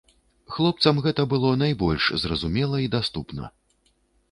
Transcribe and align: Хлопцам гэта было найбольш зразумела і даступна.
Хлопцам 0.53 1.01
гэта 1.07 1.25
было 1.35 1.51
найбольш 1.63 2.09
зразумела 2.25 2.83
і 2.87 2.91
даступна. 2.99 3.55